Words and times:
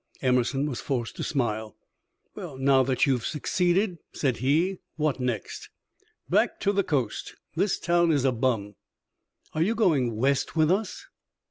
Emerson 0.23 0.65
was 0.67 0.81
forced 0.81 1.15
to 1.15 1.23
smile. 1.23 1.77
"Now 2.35 2.81
that 2.81 3.05
you 3.05 3.13
have 3.13 3.23
succeeded," 3.23 3.99
said 4.13 4.37
he, 4.37 4.79
"what 4.95 5.19
next?" 5.19 5.69
"Back 6.27 6.59
to 6.61 6.71
the 6.73 6.83
Coast. 6.83 7.35
This 7.55 7.77
town 7.77 8.11
is 8.11 8.25
a 8.25 8.31
bum." 8.31 8.73
"Are 9.53 9.61
you 9.61 9.75
going 9.75 10.15
west 10.15 10.55
with 10.55 10.71
us?" 10.71 11.05